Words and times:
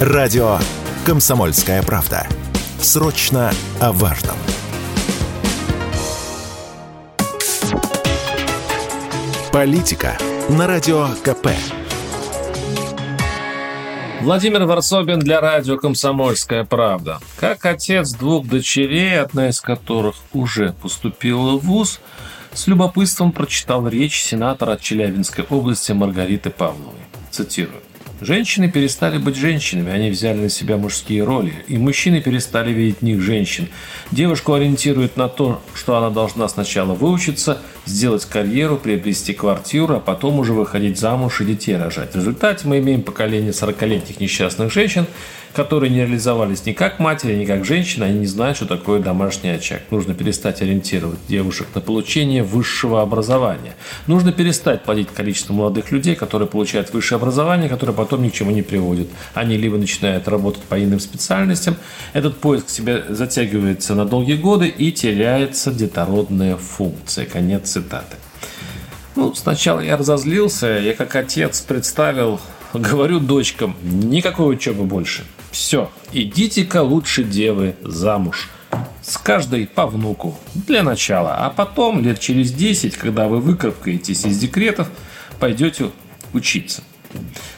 Радио 0.00 0.56
«Комсомольская 1.04 1.82
правда». 1.82 2.26
Срочно 2.80 3.52
о 3.80 3.92
важном. 3.92 4.34
Политика 9.52 10.16
на 10.48 10.66
Радио 10.66 11.06
КП. 11.22 11.48
Владимир 14.22 14.64
Варсобин 14.64 15.18
для 15.18 15.38
радио 15.38 15.76
«Комсомольская 15.76 16.64
правда». 16.64 17.18
Как 17.36 17.66
отец 17.66 18.14
двух 18.14 18.46
дочерей, 18.46 19.20
одна 19.20 19.50
из 19.50 19.60
которых 19.60 20.16
уже 20.32 20.72
поступила 20.80 21.58
в 21.58 21.66
ВУЗ, 21.66 22.00
с 22.54 22.66
любопытством 22.68 23.32
прочитал 23.32 23.86
речь 23.86 24.22
сенатора 24.22 24.72
от 24.72 24.80
Челябинской 24.80 25.44
области 25.50 25.92
Маргариты 25.92 26.48
Павловой. 26.48 26.94
Цитирую. 27.30 27.82
Женщины 28.20 28.70
перестали 28.70 29.16
быть 29.16 29.34
женщинами, 29.34 29.90
они 29.90 30.10
взяли 30.10 30.36
на 30.36 30.48
себя 30.50 30.76
мужские 30.76 31.24
роли, 31.24 31.54
и 31.68 31.78
мужчины 31.78 32.20
перестали 32.20 32.70
видеть 32.70 32.98
в 32.98 33.02
них 33.02 33.22
женщин. 33.22 33.68
Девушку 34.10 34.52
ориентируют 34.52 35.16
на 35.16 35.28
то, 35.28 35.62
что 35.74 35.96
она 35.96 36.10
должна 36.10 36.46
сначала 36.48 36.92
выучиться, 36.92 37.62
сделать 37.86 38.26
карьеру, 38.26 38.76
приобрести 38.76 39.32
квартиру, 39.32 39.96
а 39.96 40.00
потом 40.00 40.38
уже 40.38 40.52
выходить 40.52 40.98
замуж 40.98 41.40
и 41.40 41.46
детей 41.46 41.76
рожать. 41.76 42.12
В 42.12 42.16
результате 42.16 42.68
мы 42.68 42.78
имеем 42.80 43.02
поколение 43.02 43.52
40-летних 43.52 44.20
несчастных 44.20 44.70
женщин, 44.70 45.06
которые 45.52 45.90
не 45.90 45.98
реализовались 45.98 46.64
ни 46.66 46.72
как 46.72 46.98
матери, 46.98 47.34
ни 47.34 47.44
как 47.44 47.64
женщины, 47.64 48.04
они 48.04 48.20
не 48.20 48.26
знают, 48.26 48.56
что 48.56 48.66
такое 48.66 49.00
домашний 49.00 49.50
очаг. 49.50 49.82
Нужно 49.90 50.14
перестать 50.14 50.62
ориентировать 50.62 51.18
девушек 51.28 51.68
на 51.74 51.80
получение 51.80 52.42
высшего 52.42 53.02
образования. 53.02 53.74
Нужно 54.06 54.32
перестать 54.32 54.82
плодить 54.82 55.08
количество 55.08 55.52
молодых 55.52 55.90
людей, 55.90 56.14
которые 56.14 56.48
получают 56.48 56.92
высшее 56.92 57.16
образование, 57.16 57.68
которое 57.68 57.92
потом 57.92 58.22
ни 58.22 58.28
к 58.28 58.32
чему 58.32 58.50
не 58.50 58.62
приводит. 58.62 59.08
Они 59.34 59.56
либо 59.56 59.76
начинают 59.76 60.28
работать 60.28 60.62
по 60.62 60.82
иным 60.82 61.00
специальностям, 61.00 61.76
этот 62.12 62.38
поиск 62.38 62.68
себя 62.68 63.02
затягивается 63.08 63.94
на 63.94 64.04
долгие 64.04 64.36
годы 64.36 64.68
и 64.68 64.92
теряется 64.92 65.72
детородная 65.72 66.56
функция. 66.56 67.26
Конец 67.26 67.70
цитаты. 67.70 68.16
Ну, 69.16 69.34
сначала 69.34 69.80
я 69.80 69.96
разозлился, 69.96 70.66
я 70.78 70.94
как 70.94 71.14
отец 71.16 71.60
представил, 71.60 72.40
говорю 72.72 73.20
дочкам, 73.20 73.76
никакой 73.82 74.54
учебы 74.54 74.84
больше. 74.84 75.24
Все, 75.50 75.90
идите-ка 76.12 76.82
лучше 76.82 77.24
девы 77.24 77.76
замуж. 77.82 78.48
С 79.02 79.16
каждой 79.16 79.66
по 79.66 79.86
внуку. 79.86 80.38
Для 80.54 80.82
начала. 80.82 81.34
А 81.38 81.50
потом, 81.50 82.00
лет 82.00 82.20
через 82.20 82.52
10, 82.52 82.96
когда 82.96 83.26
вы 83.26 83.40
выкарабкаетесь 83.40 84.24
из 84.24 84.38
декретов, 84.38 84.88
пойдете 85.40 85.90
учиться. 86.32 86.82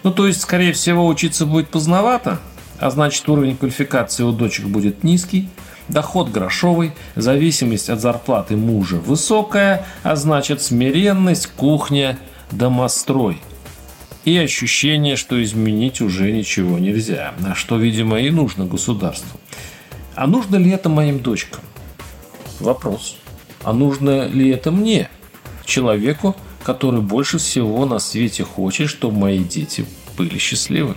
Ну, 0.02 0.12
то 0.12 0.27
есть, 0.27 0.40
скорее 0.40 0.72
всего, 0.72 1.06
учиться 1.06 1.44
будет 1.44 1.68
поздновато, 1.68 2.40
а 2.78 2.90
значит, 2.90 3.28
уровень 3.28 3.56
квалификации 3.56 4.22
у 4.22 4.33
дочек 4.33 4.64
будет 4.66 5.05
низкий, 5.05 5.50
доход 5.88 6.30
грошовый, 6.30 6.92
зависимость 7.16 7.90
от 7.90 8.00
зарплаты 8.00 8.56
мужа 8.56 8.96
высокая, 8.96 9.84
а 10.02 10.16
значит, 10.16 10.62
смиренность, 10.62 11.48
кухня, 11.48 12.18
домострой– 12.50 13.38
и 14.24 14.36
ощущение, 14.36 15.16
что 15.16 15.42
изменить 15.42 16.00
уже 16.00 16.30
ничего 16.30 16.78
нельзя, 16.78 17.34
а 17.44 17.54
что, 17.54 17.76
видимо, 17.76 18.20
и 18.20 18.30
нужно 18.30 18.66
государству. 18.66 19.40
А 20.14 20.26
нужно 20.26 20.56
ли 20.56 20.70
это 20.70 20.88
моим 20.88 21.20
дочкам? 21.20 21.60
Вопрос. 22.60 23.16
А 23.64 23.72
нужно 23.72 24.26
ли 24.26 24.50
это 24.50 24.70
мне, 24.70 25.08
человеку, 25.64 26.36
который 26.62 27.00
больше 27.00 27.38
всего 27.38 27.86
на 27.86 27.98
свете 27.98 28.44
хочет, 28.44 28.88
чтобы 28.88 29.18
мои 29.18 29.38
дети 29.38 29.86
были 30.16 30.38
счастливы? 30.38 30.94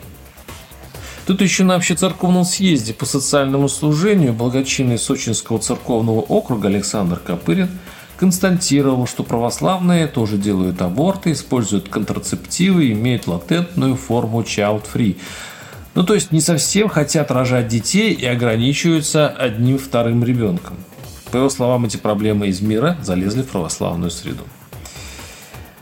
Тут 1.26 1.42
еще 1.42 1.64
на 1.64 1.76
общецерковном 1.76 2.46
съезде 2.46 2.94
по 2.94 3.06
социальному 3.06 3.68
служению 3.68 4.34
благочинный 4.34 5.00
Сочинского 5.00 5.58
церковного 5.58 6.20
округа 6.20 6.68
Александр 6.68 7.20
Копырин– 7.20 7.70
констатировал, 8.18 9.08
что 9.08 9.24
православные 9.24 10.08
тоже 10.08 10.38
делают 10.38 10.82
аборты, 10.82 11.32
используют 11.32 11.90
контрацептивы 11.90 12.92
имеют 12.92 13.28
латентную 13.28 13.96
форму 13.96 14.42
child-free. 14.42 15.18
Ну, 15.94 16.04
то 16.04 16.14
есть 16.14 16.32
не 16.32 16.42
совсем 16.42 16.90
хотят 16.90 17.32
рожать 17.32 17.68
детей 17.68 18.14
и 18.14 18.26
ограничиваются 18.26 19.30
одним 19.30 19.78
вторым 19.78 20.24
ребенком. 20.24 20.76
По 21.32 21.38
его 21.38 21.50
словам, 21.50 21.86
эти 21.86 21.98
проблемы 21.98 22.48
из 22.48 22.62
мира 22.62 22.98
залезли 23.02 23.42
в 23.42 23.48
православную 23.48 24.12
среду. 24.12 24.44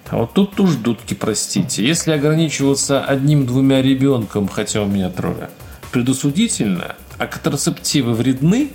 А 0.09 0.17
вот 0.17 0.33
тут 0.33 0.59
уж 0.59 0.75
дудки, 0.75 1.15
простите. 1.15 1.85
Если 1.85 2.11
ограничиваться 2.11 3.03
одним-двумя 3.03 3.81
ребенком, 3.81 4.47
хотя 4.47 4.83
у 4.83 4.85
меня 4.85 5.09
трое, 5.09 5.50
предусудительно, 5.91 6.95
а 7.17 7.25
контрацептивы 7.25 8.13
вредны, 8.13 8.69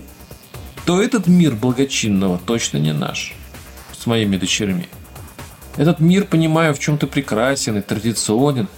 то 0.85 1.01
этот 1.01 1.27
мир 1.27 1.55
благочинного 1.55 2.41
точно 2.45 2.79
не 2.79 2.93
наш 2.93 3.35
с 3.99 4.07
моими 4.07 4.37
дочерьми. 4.37 4.87
Этот 5.77 6.01
мир, 6.01 6.25
понимаю, 6.25 6.75
в 6.75 6.79
чем-то 6.79 7.07
прекрасен 7.07 7.79
и 7.79 7.83
традиционен, 7.83 8.69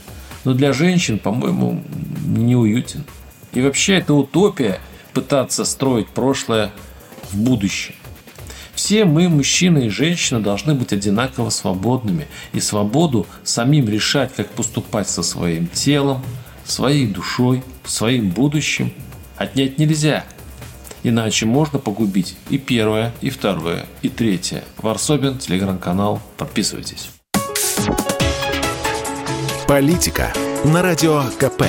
но 0.44 0.54
для 0.54 0.72
женщин, 0.72 1.19
по-моему, 1.19 1.82
неуютен. 2.26 3.04
И 3.53 3.60
вообще 3.60 3.94
это 3.94 4.14
утопия 4.14 4.80
пытаться 5.12 5.64
строить 5.64 6.09
прошлое 6.09 6.72
в 7.30 7.36
будущее. 7.36 7.97
Все 8.75 9.04
мы, 9.04 9.28
мужчины 9.28 9.86
и 9.86 9.88
женщины, 9.91 10.41
должны 10.41 10.75
быть 10.75 10.92
одинаково 10.92 11.50
свободными 11.50 12.26
и 12.53 12.60
свободу 12.60 13.26
самим 13.44 13.88
решать, 13.88 14.34
как 14.34 14.48
поступать 14.50 15.09
со 15.09 15.22
своим 15.22 15.66
телом, 15.66 16.22
своей 16.64 17.06
душой, 17.06 17.62
своим 17.84 18.30
будущим 18.30 18.92
отнять 19.36 19.78
нельзя– 19.78 20.25
Иначе 21.02 21.46
можно 21.46 21.78
погубить 21.78 22.36
и 22.50 22.58
первое, 22.58 23.12
и 23.20 23.30
второе, 23.30 23.86
и 24.02 24.08
третье. 24.08 24.64
Варсобин, 24.78 25.38
телеграм-канал. 25.38 26.20
Подписывайтесь. 26.36 27.10
Политика 29.66 30.32
на 30.64 30.82
радио 30.82 31.22
КП. 31.38 31.64